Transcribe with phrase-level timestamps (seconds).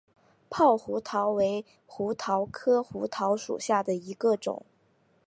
[0.49, 4.65] 泡核桃为胡桃科胡桃属下的一个种。